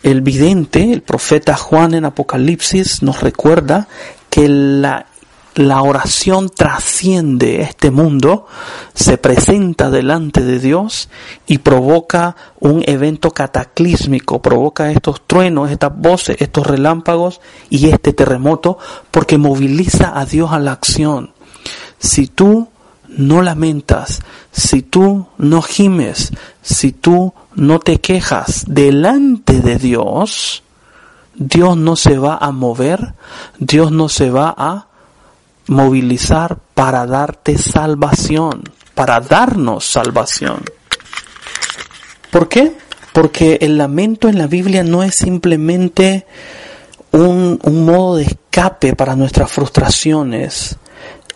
el 0.03 0.21
vidente, 0.21 0.93
el 0.93 1.01
profeta 1.01 1.57
Juan 1.57 1.95
en 1.95 2.05
Apocalipsis, 2.05 3.03
nos 3.03 3.19
recuerda 3.19 3.89
que 4.29 4.47
la, 4.47 5.07
la 5.57 5.81
oración 5.81 6.49
trasciende 6.49 7.61
este 7.61 7.89
mundo, 7.89 8.45
se 8.93 9.17
presenta 9.17 9.89
delante 9.89 10.43
de 10.43 10.59
Dios 10.59 11.09
y 11.47 11.57
provoca 11.57 12.35
un 12.59 12.83
evento 12.85 13.31
cataclísmico, 13.31 14.39
provoca 14.39 14.91
estos 14.91 15.25
truenos, 15.25 15.71
estas 15.71 15.97
voces, 15.97 16.37
estos 16.39 16.67
relámpagos 16.67 17.41
y 17.71 17.89
este 17.89 18.13
terremoto, 18.13 18.77
porque 19.09 19.39
moviliza 19.39 20.17
a 20.17 20.25
Dios 20.25 20.51
a 20.51 20.59
la 20.59 20.73
acción. 20.73 21.33
Si 21.97 22.27
tú 22.27 22.69
no 23.07 23.41
lamentas, 23.41 24.21
si 24.51 24.83
tú 24.83 25.25
no 25.39 25.63
gimes, 25.63 26.33
si 26.61 26.91
tú 26.91 27.33
no 27.55 27.79
te 27.79 27.99
quejas 27.99 28.65
delante 28.67 29.59
de 29.61 29.79
Dios, 29.79 30.61
Dios 31.33 31.77
no 31.77 31.95
se 31.95 32.19
va 32.19 32.37
a 32.37 32.51
mover, 32.51 33.15
Dios 33.57 33.91
no 33.91 34.07
se 34.07 34.29
va 34.29 34.53
a 34.55 34.87
movilizar 35.67 36.57
para 36.73 37.05
darte 37.05 37.57
salvación, 37.57 38.63
para 38.95 39.19
darnos 39.19 39.85
salvación. 39.85 40.63
¿Por 42.31 42.49
qué? 42.49 42.73
Porque 43.13 43.57
el 43.61 43.77
lamento 43.77 44.27
en 44.29 44.37
la 44.37 44.47
Biblia 44.47 44.83
no 44.83 45.03
es 45.03 45.15
simplemente 45.15 46.25
un, 47.11 47.59
un 47.63 47.85
modo 47.85 48.17
de 48.17 48.23
escape 48.23 48.95
para 48.95 49.15
nuestras 49.15 49.51
frustraciones, 49.51 50.77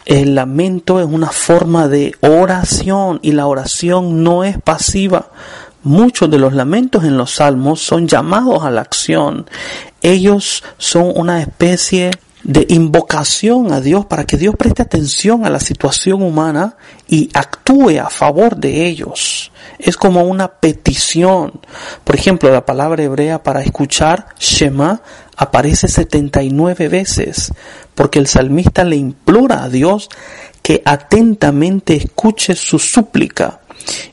el 0.05 0.35
lamento 0.35 0.99
es 0.99 1.05
una 1.05 1.29
forma 1.29 1.87
de 1.87 2.15
oración 2.21 3.19
y 3.21 3.33
la 3.33 3.45
oración 3.45 4.23
no 4.23 4.43
es 4.43 4.59
pasiva. 4.59 5.29
Muchos 5.83 6.29
de 6.29 6.39
los 6.39 6.53
lamentos 6.53 7.03
en 7.03 7.17
los 7.17 7.35
salmos 7.35 7.81
son 7.81 8.07
llamados 8.07 8.63
a 8.63 8.71
la 8.71 8.81
acción. 8.81 9.49
Ellos 10.01 10.63
son 10.77 11.11
una 11.15 11.41
especie 11.41 12.11
de 12.43 12.65
invocación 12.69 13.71
a 13.71 13.81
Dios 13.81 14.05
para 14.05 14.25
que 14.25 14.37
Dios 14.37 14.55
preste 14.55 14.81
atención 14.81 15.45
a 15.45 15.49
la 15.49 15.59
situación 15.59 16.23
humana 16.23 16.75
y 17.07 17.29
actúe 17.33 17.99
a 17.99 18.09
favor 18.09 18.55
de 18.57 18.87
ellos. 18.87 19.51
Es 19.77 19.95
como 19.97 20.23
una 20.23 20.47
petición. 20.47 21.61
Por 22.03 22.15
ejemplo, 22.15 22.51
la 22.51 22.65
palabra 22.65 23.03
hebrea 23.03 23.43
para 23.43 23.61
escuchar, 23.61 24.27
Shema, 24.39 25.01
aparece 25.37 25.87
79 25.87 26.87
veces, 26.87 27.53
porque 27.95 28.19
el 28.19 28.27
salmista 28.27 28.83
le 28.83 28.95
implora 28.95 29.63
a 29.63 29.69
Dios 29.69 30.09
que 30.61 30.81
atentamente 30.85 31.95
escuche 31.95 32.55
su 32.55 32.79
súplica. 32.79 33.59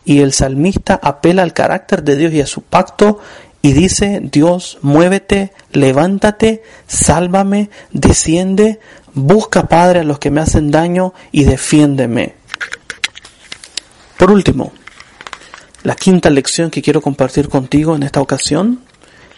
Y 0.04 0.20
el 0.20 0.32
salmista 0.32 0.98
apela 1.02 1.42
al 1.42 1.52
carácter 1.52 2.02
de 2.02 2.16
Dios 2.16 2.32
y 2.32 2.40
a 2.40 2.46
su 2.46 2.62
pacto 2.62 3.20
y 3.60 3.72
dice, 3.72 4.20
Dios, 4.22 4.78
muévete, 4.82 5.52
levántate, 5.72 6.62
sálvame, 6.86 7.70
desciende, 7.92 8.80
busca, 9.14 9.68
Padre, 9.68 10.00
a 10.00 10.04
los 10.04 10.18
que 10.18 10.30
me 10.30 10.40
hacen 10.40 10.70
daño 10.70 11.12
y 11.32 11.44
defiéndeme. 11.44 12.34
Por 14.16 14.30
último, 14.30 14.72
La 15.84 15.94
quinta 15.94 16.28
lección 16.28 16.70
que 16.70 16.82
quiero 16.82 17.00
compartir 17.00 17.48
contigo 17.48 17.94
en 17.94 18.02
esta 18.02 18.20
ocasión 18.20 18.80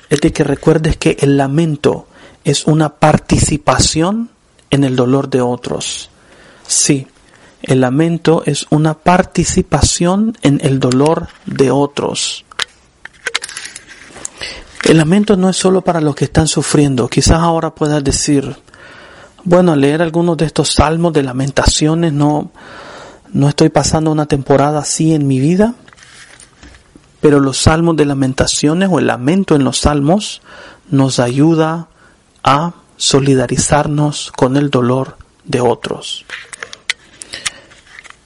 es 0.09 0.21
de 0.21 0.33
que 0.33 0.43
recuerdes 0.43 0.97
que 0.97 1.17
el 1.21 1.37
lamento 1.37 2.09
es 2.45 2.67
una 2.67 2.97
participación 2.97 4.31
en 4.71 4.85
el 4.85 4.97
dolor 4.97 5.29
de 5.29 5.43
otros. 5.43 6.11
Sí, 6.67 7.07
el 7.63 7.83
lamento 7.83 8.43
es 8.47 8.67
una 8.71 8.95
participación 8.95 10.37
en 10.43 10.61
el 10.63 10.81
dolor 10.81 11.29
de 11.45 11.71
otros. 11.71 12.45
El 14.91 14.97
lamento 14.97 15.37
no 15.37 15.49
es 15.49 15.57
solo 15.57 15.83
para 15.83 16.01
los 16.01 16.17
que 16.17 16.25
están 16.25 16.49
sufriendo. 16.49 17.07
Quizás 17.07 17.39
ahora 17.39 17.73
puedas 17.73 18.03
decir, 18.03 18.57
bueno, 19.45 19.77
leer 19.77 20.03
algunos 20.03 20.37
de 20.37 20.47
estos 20.47 20.73
salmos 20.73 21.13
de 21.13 21.23
lamentaciones 21.23 22.13
no, 22.13 22.51
no 23.33 23.49
estoy 23.49 23.69
pasando 23.69 24.11
una 24.11 24.27
temporada 24.27 24.81
así 24.81 25.15
en 25.15 25.29
mi 25.29 25.39
vida, 25.39 25.77
pero 27.21 27.39
los 27.39 27.57
salmos 27.59 27.95
de 27.95 28.05
lamentaciones 28.05 28.89
o 28.91 28.99
el 28.99 29.07
lamento 29.07 29.55
en 29.55 29.63
los 29.63 29.79
salmos 29.79 30.43
nos 30.89 31.21
ayuda 31.21 31.87
a 32.43 32.75
solidarizarnos 32.97 34.33
con 34.33 34.57
el 34.57 34.71
dolor 34.71 35.19
de 35.45 35.61
otros. 35.61 36.25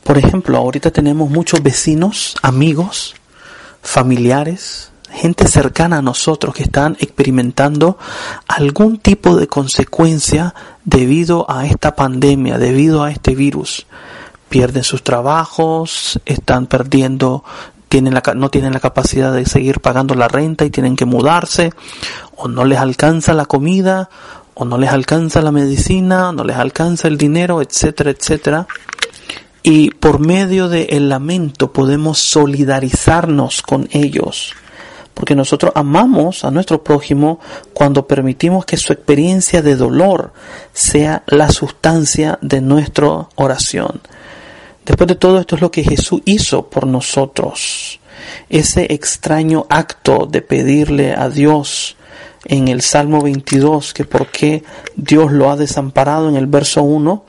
Por 0.02 0.16
ejemplo, 0.16 0.56
ahorita 0.56 0.90
tenemos 0.92 1.28
muchos 1.28 1.62
vecinos, 1.62 2.36
amigos, 2.40 3.16
familiares, 3.82 4.93
gente 5.14 5.46
cercana 5.46 5.98
a 5.98 6.02
nosotros 6.02 6.54
que 6.54 6.64
están 6.64 6.96
experimentando 7.00 7.96
algún 8.48 8.98
tipo 8.98 9.36
de 9.36 9.46
consecuencia 9.46 10.54
debido 10.84 11.46
a 11.48 11.66
esta 11.66 11.94
pandemia, 11.94 12.58
debido 12.58 13.04
a 13.04 13.10
este 13.10 13.34
virus. 13.34 13.86
Pierden 14.48 14.84
sus 14.84 15.02
trabajos, 15.02 16.20
están 16.26 16.66
perdiendo, 16.66 17.44
tienen 17.88 18.14
la, 18.14 18.22
no 18.34 18.50
tienen 18.50 18.72
la 18.72 18.80
capacidad 18.80 19.32
de 19.32 19.46
seguir 19.46 19.80
pagando 19.80 20.14
la 20.14 20.28
renta 20.28 20.64
y 20.64 20.70
tienen 20.70 20.96
que 20.96 21.04
mudarse, 21.04 21.72
o 22.36 22.48
no 22.48 22.64
les 22.64 22.78
alcanza 22.78 23.34
la 23.34 23.46
comida, 23.46 24.10
o 24.54 24.64
no 24.64 24.78
les 24.78 24.90
alcanza 24.90 25.42
la 25.42 25.52
medicina, 25.52 26.32
no 26.32 26.44
les 26.44 26.56
alcanza 26.56 27.08
el 27.08 27.18
dinero, 27.18 27.62
etcétera, 27.62 28.10
etcétera. 28.10 28.66
Y 29.62 29.90
por 29.92 30.18
medio 30.18 30.68
del 30.68 31.08
lamento 31.08 31.72
podemos 31.72 32.18
solidarizarnos 32.18 33.62
con 33.62 33.88
ellos 33.92 34.54
porque 35.14 35.34
nosotros 35.34 35.72
amamos 35.74 36.44
a 36.44 36.50
nuestro 36.50 36.82
prójimo 36.82 37.38
cuando 37.72 38.06
permitimos 38.06 38.66
que 38.66 38.76
su 38.76 38.92
experiencia 38.92 39.62
de 39.62 39.76
dolor 39.76 40.32
sea 40.72 41.22
la 41.26 41.48
sustancia 41.48 42.38
de 42.42 42.60
nuestra 42.60 43.28
oración. 43.36 44.00
Después 44.84 45.08
de 45.08 45.14
todo 45.14 45.40
esto 45.40 45.54
es 45.54 45.62
lo 45.62 45.70
que 45.70 45.84
Jesús 45.84 46.20
hizo 46.24 46.68
por 46.68 46.86
nosotros. 46.86 48.00
Ese 48.50 48.92
extraño 48.92 49.66
acto 49.68 50.26
de 50.30 50.42
pedirle 50.42 51.14
a 51.14 51.28
Dios 51.30 51.96
en 52.44 52.68
el 52.68 52.82
Salmo 52.82 53.20
22 53.22 53.94
que 53.94 54.04
por 54.04 54.28
qué 54.28 54.64
Dios 54.96 55.32
lo 55.32 55.50
ha 55.50 55.56
desamparado 55.56 56.28
en 56.28 56.36
el 56.36 56.46
verso 56.46 56.82
1, 56.82 57.24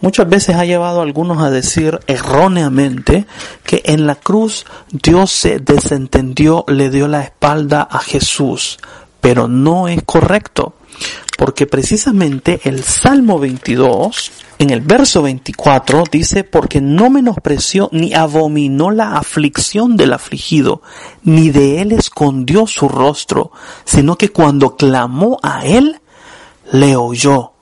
muchas 0.00 0.28
veces 0.28 0.56
ha 0.56 0.64
llevado 0.64 1.00
a 1.00 1.02
algunos 1.02 1.42
a 1.42 1.50
decir 1.50 2.00
erróneamente 2.06 3.26
que 3.64 3.82
en 3.86 4.06
la 4.06 4.14
cruz 4.14 4.66
Dios 4.90 5.30
se 5.30 5.58
desentendió, 5.58 6.64
le 6.68 6.90
dio 6.90 7.08
la 7.08 7.22
espalda 7.22 7.82
a 7.82 8.00
Jesús, 8.00 8.78
pero 9.20 9.48
no 9.48 9.88
es 9.88 10.02
correcto, 10.04 10.74
porque 11.40 11.66
precisamente 11.66 12.60
el 12.64 12.84
Salmo 12.84 13.38
22 13.38 14.30
en 14.58 14.68
el 14.68 14.82
verso 14.82 15.22
24 15.22 16.04
dice, 16.12 16.44
porque 16.44 16.82
no 16.82 17.08
menospreció 17.08 17.88
ni 17.92 18.12
abominó 18.12 18.90
la 18.90 19.16
aflicción 19.16 19.96
del 19.96 20.12
afligido, 20.12 20.82
ni 21.22 21.48
de 21.48 21.80
él 21.80 21.92
escondió 21.92 22.66
su 22.66 22.90
rostro, 22.90 23.52
sino 23.86 24.18
que 24.18 24.28
cuando 24.28 24.76
clamó 24.76 25.38
a 25.42 25.64
él, 25.64 26.02
le 26.72 26.94
oyó. 26.96 27.52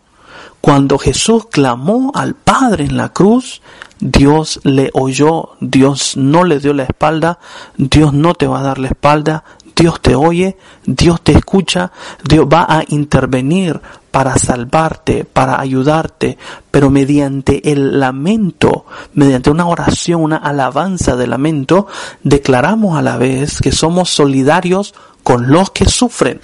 Cuando 0.61 0.99
Jesús 0.99 1.47
clamó 1.49 2.11
al 2.17 2.35
Padre 2.35 2.83
en 2.83 2.97
la 2.97 3.11
cruz, 3.11 3.63
Dios 4.01 4.61
le 4.65 4.91
oyó, 4.93 5.51
Dios 5.61 6.17
no 6.17 6.43
le 6.43 6.59
dio 6.59 6.73
la 6.73 6.83
espalda, 6.83 7.39
Dios 7.77 8.13
no 8.13 8.35
te 8.35 8.49
va 8.49 8.59
a 8.59 8.65
dar 8.65 8.79
la 8.79 8.89
espalda, 8.89 9.45
Dios 9.79 10.01
te 10.03 10.17
oye, 10.17 10.57
Dios 10.85 11.23
te 11.23 11.33
escucha, 11.33 11.93
Dios 12.29 12.47
va 12.53 12.67
a 12.69 12.83
intervenir 12.89 13.81
para 14.11 14.37
salvarte, 14.37 15.25
para 15.25 15.61
ayudarte, 15.61 16.37
pero 16.73 16.91
mediante 16.91 17.71
el 17.71 18.01
lamento, 18.01 18.87
mediante 19.15 19.51
una 19.51 19.69
oración, 19.69 20.23
una 20.23 20.37
alabanza 20.37 21.15
de 21.15 21.29
lamento, 21.29 21.87
declaramos 22.25 22.99
a 22.99 23.03
la 23.03 23.19
vez 23.19 23.61
que 23.61 23.71
somos 23.71 24.11
solidarios 24.11 24.95
con 25.23 25.49
los 25.49 25.71
que 25.71 25.87
sufren. 25.87 26.41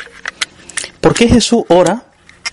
¿Por 1.01 1.15
qué 1.15 1.29
Jesús 1.29 1.65
ora? 1.69 2.05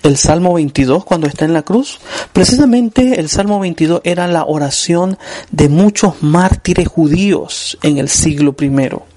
el 0.03 0.17
Salmo 0.17 0.55
22 0.55 1.05
cuando 1.05 1.27
está 1.27 1.45
en 1.45 1.53
la 1.53 1.61
cruz? 1.61 1.99
Precisamente 2.33 3.19
el 3.19 3.29
Salmo 3.29 3.59
22 3.59 4.01
era 4.03 4.27
la 4.27 4.45
oración 4.45 5.19
de 5.51 5.69
muchos 5.69 6.23
mártires 6.23 6.87
judíos 6.87 7.77
en 7.83 7.99
el 7.99 8.09
siglo 8.09 8.53
primero. 8.53 9.10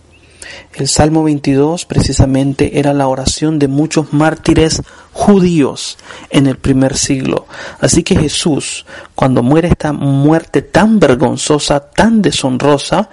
El 0.74 0.88
Salmo 0.88 1.24
22 1.24 1.84
precisamente 1.86 2.78
era 2.78 2.92
la 2.92 3.08
oración 3.08 3.58
de 3.58 3.68
muchos 3.68 4.12
mártires 4.12 4.82
judíos 5.12 5.98
en 6.30 6.46
el 6.46 6.56
primer 6.56 6.96
siglo. 6.96 7.46
Así 7.80 8.02
que 8.02 8.16
Jesús, 8.16 8.84
cuando 9.14 9.42
muere 9.42 9.68
esta 9.68 9.92
muerte 9.92 10.62
tan 10.62 10.98
vergonzosa, 10.98 11.80
tan 11.80 12.22
deshonrosa, 12.22 13.08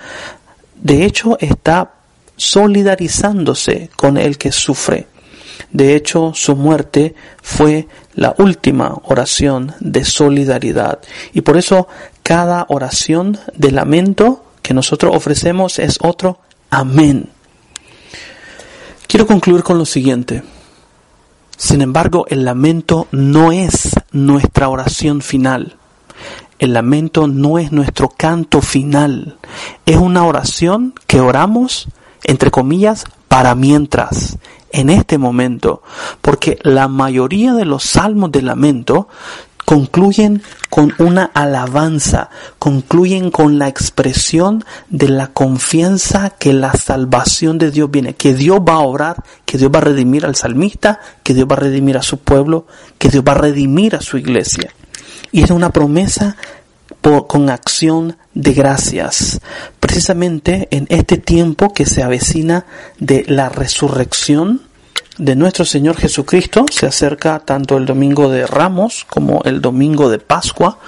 de 0.81 1.05
hecho 1.05 1.37
está 1.39 1.93
solidarizándose 2.35 3.89
con 3.95 4.17
el 4.17 4.37
que 4.37 4.51
sufre. 4.51 5.07
De 5.71 5.95
hecho, 5.95 6.31
su 6.33 6.55
muerte 6.55 7.13
fue 7.41 7.87
la 8.15 8.33
última 8.37 8.99
oración 9.03 9.73
de 9.79 10.03
solidaridad. 10.03 10.99
Y 11.33 11.41
por 11.41 11.57
eso 11.57 11.87
cada 12.23 12.65
oración 12.69 13.37
de 13.55 13.71
lamento 13.71 14.43
que 14.61 14.73
nosotros 14.73 15.15
ofrecemos 15.15 15.79
es 15.79 15.97
otro 16.01 16.39
amén. 16.71 17.29
Quiero 19.07 19.27
concluir 19.27 19.61
con 19.61 19.77
lo 19.77 19.85
siguiente. 19.85 20.41
Sin 21.57 21.81
embargo, 21.81 22.25
el 22.29 22.43
lamento 22.43 23.07
no 23.11 23.51
es 23.51 23.91
nuestra 24.11 24.69
oración 24.69 25.21
final. 25.21 25.77
El 26.57 26.73
lamento 26.73 27.27
no 27.27 27.59
es 27.59 27.71
nuestro 27.71 28.09
canto 28.09 28.61
final. 28.61 29.37
Es 29.85 29.97
una 29.97 30.25
oración 30.25 30.95
que 31.07 31.19
oramos, 31.19 31.87
entre 32.23 32.51
comillas, 32.51 33.03
para 33.27 33.53
mientras, 33.53 34.37
en 34.71 34.89
este 34.89 35.17
momento. 35.17 35.83
Porque 36.21 36.57
la 36.63 36.87
mayoría 36.87 37.53
de 37.53 37.65
los 37.65 37.83
salmos 37.83 38.31
de 38.31 38.41
lamento 38.41 39.07
concluyen 39.65 40.41
con 40.69 40.93
una 40.97 41.25
alabanza, 41.33 42.29
concluyen 42.59 43.31
con 43.31 43.59
la 43.59 43.67
expresión 43.67 44.63
de 44.89 45.09
la 45.09 45.27
confianza 45.27 46.31
que 46.31 46.53
la 46.53 46.73
salvación 46.73 47.57
de 47.57 47.71
Dios 47.71 47.89
viene, 47.91 48.13
que 48.13 48.33
Dios 48.33 48.59
va 48.59 48.75
a 48.75 48.79
obrar, 48.79 49.23
que 49.45 49.57
Dios 49.57 49.71
va 49.73 49.79
a 49.79 49.83
redimir 49.83 50.25
al 50.25 50.35
salmista, 50.35 50.99
que 51.23 51.33
Dios 51.33 51.47
va 51.49 51.55
a 51.55 51.59
redimir 51.59 51.97
a 51.97 52.03
su 52.03 52.19
pueblo, 52.19 52.65
que 52.97 53.09
Dios 53.09 53.23
va 53.27 53.33
a 53.33 53.35
redimir 53.35 53.95
a 53.95 54.01
su 54.01 54.17
iglesia. 54.17 54.73
Y 55.31 55.43
es 55.43 55.51
una 55.51 55.71
promesa 55.71 56.35
con 57.01 57.49
acción 57.49 58.17
de 58.33 58.53
gracias. 58.53 59.41
Precisamente 59.79 60.67
en 60.71 60.85
este 60.89 61.17
tiempo 61.17 61.73
que 61.73 61.85
se 61.85 62.03
avecina 62.03 62.65
de 62.99 63.25
la 63.27 63.49
resurrección, 63.49 64.61
de 65.17 65.35
nuestro 65.35 65.65
Señor 65.65 65.97
Jesucristo 65.97 66.65
se 66.71 66.85
acerca 66.85 67.39
tanto 67.39 67.77
el 67.77 67.85
domingo 67.85 68.29
de 68.29 68.47
Ramos 68.47 69.05
como 69.09 69.41
el 69.43 69.61
domingo 69.61 70.09
de 70.09 70.19
Pascua, 70.19 70.79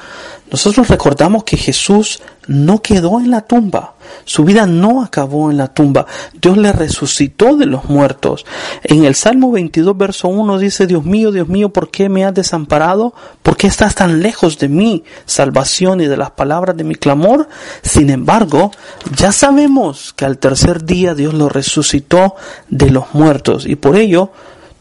nosotros 0.51 0.88
recordamos 0.88 1.43
que 1.43 1.58
Jesús 1.58 2.21
no 2.47 2.82
quedó 2.82 3.19
en 3.19 3.32
la 3.32 3.41
tumba, 3.41 3.95
su 4.25 4.43
vida 4.43 4.65
no 4.65 5.01
acabó 5.01 5.49
en 5.49 5.58
la 5.58 5.73
tumba, 5.73 6.06
Dios 6.39 6.58
le 6.58 6.71
resucitó 6.71 7.56
de 7.56 7.65
los 7.65 7.86
muertos. 7.86 8.45
En 8.84 9.06
el 9.06 9.15
Salmo 9.15 9.51
22, 9.51 9.97
verso 9.97 10.27
1 10.27 10.60
dice, 10.60 10.86
Dios 10.86 11.06
mío, 11.06 11.32
Dios 11.32 11.47
mío, 11.47 11.69
¿por 11.69 11.89
qué 11.89 12.10
me 12.10 12.25
has 12.25 12.34
desamparado? 12.34 13.13
¿Por 13.41 13.58
qué 13.58 13.67
estás 13.67 13.95
tan 13.95 14.21
lejos 14.21 14.60
de 14.60 14.69
mí, 14.69 15.03
salvación 15.25 16.01
y 16.01 16.08
de 16.08 16.17
las 16.17 16.32
palabras 16.32 16.77
de 16.77 16.84
mi 16.84 16.95
clamor? 16.95 17.47
Sin 17.82 18.10
embargo, 18.10 18.71
ya 19.15 19.32
sabemos 19.32 20.13
que 20.13 20.25
al 20.25 20.38
tercer 20.38 20.84
día 20.84 21.15
Dios 21.15 21.34
lo 21.34 21.49
resucitó 21.49 22.36
de 22.69 22.91
los 22.91 23.13
muertos 23.13 23.65
y 23.65 23.75
por 23.75 23.95
ello 23.95 24.32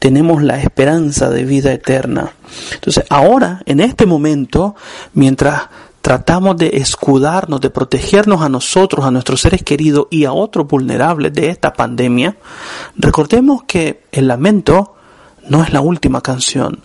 tenemos 0.03 0.43
la 0.43 0.59
esperanza 0.61 1.31
de 1.31 1.45
vida 1.45 1.73
eterna. 1.73 2.33
Entonces, 2.75 3.05
ahora, 3.09 3.63
en 3.67 3.79
este 3.79 4.05
momento, 4.05 4.75
mientras 5.15 5.69
tratamos 6.01 6.57
de 6.57 6.71
escudarnos, 6.79 7.61
de 7.61 7.71
protegernos 7.71 8.43
a 8.43 8.49
nosotros, 8.49 9.07
a 9.07 9.13
nuestros 9.13 9.43
seres 9.43 9.63
queridos 9.63 10.09
y 10.11 10.25
a 10.25 10.33
otros 10.33 10.67
vulnerables 10.67 11.33
de 11.33 11.51
esta 11.51 11.73
pandemia, 11.73 12.37
recordemos 12.97 13.63
que 13.63 14.03
el 14.11 14.27
lamento 14.27 14.97
no 15.49 15.63
es 15.63 15.73
la 15.73 15.81
última 15.81 16.21
canción, 16.21 16.81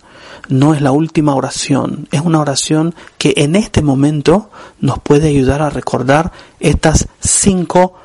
no 0.47 0.75
es 0.75 0.83
la 0.83 0.91
última 0.91 1.33
oración, 1.33 2.07
es 2.11 2.21
una 2.21 2.39
oración 2.39 2.93
que 3.17 3.33
en 3.37 3.55
este 3.55 3.81
momento 3.81 4.51
nos 4.79 4.99
puede 4.99 5.29
ayudar 5.29 5.63
a 5.63 5.71
recordar 5.71 6.31
estas 6.59 7.07
cinco 7.19 7.95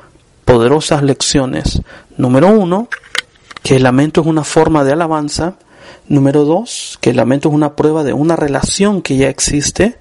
poderosas 0.43 1.03
lecciones. 1.03 1.83
Número 2.17 2.47
uno, 2.47 2.87
que 3.63 3.77
el 3.77 3.83
lamento 3.83 4.21
es 4.21 4.27
una 4.27 4.43
forma 4.43 4.83
de 4.83 4.91
alabanza. 4.91 5.55
Número 6.07 6.43
dos, 6.43 6.97
que 7.01 7.11
el 7.11 7.15
lamento 7.15 7.49
es 7.49 7.55
una 7.55 7.75
prueba 7.75 8.03
de 8.03 8.13
una 8.13 8.35
relación 8.35 9.01
que 9.01 9.15
ya 9.15 9.29
existe. 9.29 9.97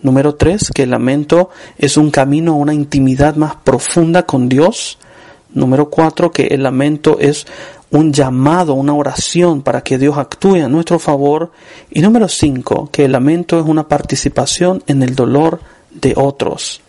Número 0.00 0.34
tres, 0.34 0.70
que 0.74 0.84
el 0.84 0.90
lamento 0.90 1.50
es 1.78 1.96
un 1.96 2.10
camino 2.10 2.52
a 2.52 2.56
una 2.56 2.74
intimidad 2.74 3.36
más 3.36 3.54
profunda 3.56 4.24
con 4.24 4.48
Dios. 4.48 4.98
Número 5.50 5.90
cuatro, 5.90 6.32
que 6.32 6.46
el 6.46 6.62
lamento 6.62 7.18
es 7.20 7.46
un 7.90 8.12
llamado, 8.12 8.72
una 8.72 8.94
oración 8.94 9.60
para 9.60 9.82
que 9.82 9.98
Dios 9.98 10.16
actúe 10.16 10.56
a 10.56 10.68
nuestro 10.68 10.98
favor. 10.98 11.52
Y 11.90 12.00
número 12.00 12.28
cinco, 12.28 12.88
que 12.90 13.04
el 13.04 13.12
lamento 13.12 13.60
es 13.60 13.66
una 13.66 13.86
participación 13.86 14.82
en 14.86 15.02
el 15.02 15.14
dolor 15.14 15.60
de 15.90 16.14
otros. 16.16 16.80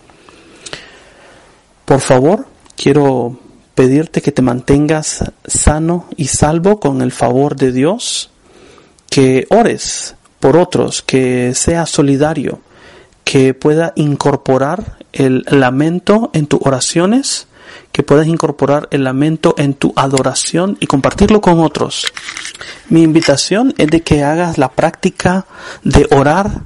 Por 1.83 1.99
favor, 1.99 2.45
quiero 2.77 3.37
pedirte 3.75 4.21
que 4.21 4.31
te 4.31 4.41
mantengas 4.41 5.31
sano 5.45 6.07
y 6.15 6.27
salvo 6.27 6.79
con 6.79 7.01
el 7.01 7.11
favor 7.11 7.55
de 7.55 7.71
Dios, 7.71 8.31
que 9.09 9.47
ores 9.49 10.15
por 10.39 10.57
otros, 10.57 11.01
que 11.01 11.53
seas 11.55 11.89
solidario, 11.89 12.59
que 13.23 13.53
pueda 13.53 13.93
incorporar 13.95 14.97
el 15.13 15.45
lamento 15.47 16.29
en 16.33 16.47
tus 16.47 16.59
oraciones, 16.63 17.47
que 17.91 18.03
puedas 18.03 18.27
incorporar 18.27 18.87
el 18.91 19.03
lamento 19.03 19.55
en 19.57 19.73
tu 19.73 19.93
adoración 19.95 20.77
y 20.79 20.87
compartirlo 20.87 21.41
con 21.41 21.59
otros. 21.59 22.05
Mi 22.89 23.03
invitación 23.03 23.73
es 23.77 23.87
de 23.87 24.01
que 24.01 24.23
hagas 24.23 24.57
la 24.57 24.71
práctica 24.71 25.45
de 25.83 26.07
orar 26.11 26.63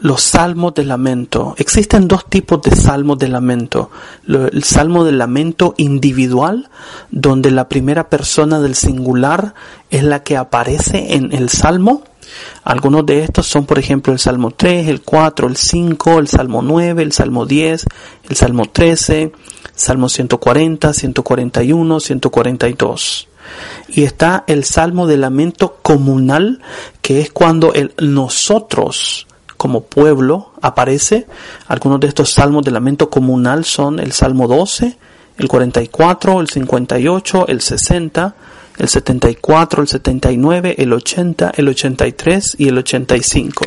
los 0.00 0.22
salmos 0.22 0.74
de 0.74 0.84
lamento. 0.84 1.54
Existen 1.58 2.08
dos 2.08 2.26
tipos 2.28 2.62
de 2.62 2.74
salmos 2.74 3.18
de 3.18 3.28
lamento. 3.28 3.90
El 4.26 4.64
salmo 4.64 5.04
de 5.04 5.12
lamento 5.12 5.74
individual, 5.76 6.68
donde 7.10 7.50
la 7.50 7.68
primera 7.68 8.08
persona 8.08 8.60
del 8.60 8.74
singular 8.74 9.54
es 9.90 10.02
la 10.04 10.22
que 10.22 10.36
aparece 10.36 11.14
en 11.14 11.32
el 11.32 11.48
salmo. 11.48 12.04
Algunos 12.64 13.06
de 13.06 13.24
estos 13.24 13.46
son, 13.46 13.64
por 13.64 13.78
ejemplo, 13.78 14.12
el 14.12 14.18
Salmo 14.18 14.50
3, 14.50 14.88
el 14.88 15.00
4, 15.00 15.48
el 15.48 15.56
5, 15.56 16.18
el 16.18 16.28
Salmo 16.28 16.60
9, 16.60 17.02
el 17.02 17.12
Salmo 17.12 17.46
10, 17.46 17.86
el 18.28 18.36
Salmo 18.36 18.66
13, 18.66 19.32
Salmo 19.74 20.10
140, 20.10 20.92
141, 20.92 22.00
142. 22.00 23.28
Y 23.88 24.02
está 24.02 24.44
el 24.46 24.64
Salmo 24.64 25.06
de 25.06 25.16
lamento 25.16 25.78
comunal, 25.80 26.60
que 27.00 27.22
es 27.22 27.30
cuando 27.30 27.72
el 27.72 27.94
nosotros 27.98 29.27
como 29.58 29.82
pueblo 29.82 30.52
aparece. 30.62 31.26
Algunos 31.66 32.00
de 32.00 32.06
estos 32.06 32.32
salmos 32.32 32.64
de 32.64 32.70
lamento 32.70 33.10
comunal 33.10 33.66
son 33.66 34.00
el 34.00 34.12
Salmo 34.12 34.48
12, 34.48 34.96
el 35.36 35.48
44, 35.48 36.40
el 36.40 36.48
58, 36.48 37.46
el 37.48 37.60
60, 37.60 38.34
el 38.78 38.88
74, 38.88 39.82
el 39.82 39.88
79, 39.88 40.74
el 40.78 40.92
80, 40.94 41.52
el 41.56 41.68
83 41.68 42.56
y 42.58 42.68
el 42.68 42.78
85. 42.78 43.64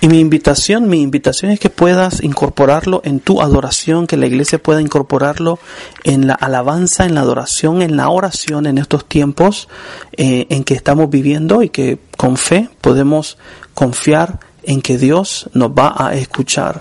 Y 0.00 0.06
mi 0.06 0.20
invitación, 0.20 0.88
mi 0.88 1.02
invitación 1.02 1.50
es 1.50 1.58
que 1.58 1.70
puedas 1.70 2.22
incorporarlo 2.22 3.00
en 3.04 3.18
tu 3.18 3.42
adoración, 3.42 4.06
que 4.06 4.16
la 4.16 4.26
iglesia 4.26 4.62
pueda 4.62 4.80
incorporarlo 4.80 5.58
en 6.04 6.28
la 6.28 6.34
alabanza, 6.34 7.04
en 7.04 7.16
la 7.16 7.22
adoración, 7.22 7.82
en 7.82 7.96
la 7.96 8.08
oración 8.08 8.66
en 8.66 8.78
estos 8.78 9.06
tiempos 9.06 9.68
eh, 10.16 10.46
en 10.50 10.62
que 10.62 10.74
estamos 10.74 11.10
viviendo 11.10 11.64
y 11.64 11.70
que 11.70 11.98
con 12.16 12.36
fe 12.36 12.70
podemos 12.80 13.38
confiar 13.74 14.38
en 14.68 14.82
que 14.82 14.98
Dios 14.98 15.48
nos 15.54 15.70
va 15.70 15.94
a 15.96 16.14
escuchar. 16.14 16.78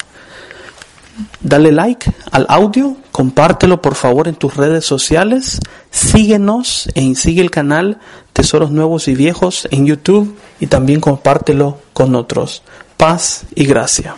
Dale 1.41 1.71
like 1.71 2.11
al 2.31 2.45
audio, 2.49 2.97
compártelo 3.11 3.81
por 3.81 3.95
favor 3.95 4.27
en 4.27 4.35
tus 4.35 4.55
redes 4.55 4.85
sociales, 4.85 5.59
síguenos 5.89 6.89
e 6.93 7.15
sigue 7.15 7.41
el 7.41 7.49
canal 7.49 7.97
Tesoros 8.33 8.69
Nuevos 8.69 9.07
y 9.07 9.15
Viejos 9.15 9.67
en 9.71 9.87
YouTube 9.87 10.37
y 10.59 10.67
también 10.67 10.99
compártelo 10.99 11.79
con 11.93 12.13
otros. 12.13 12.61
Paz 12.97 13.45
y 13.55 13.65
gracia. 13.65 14.15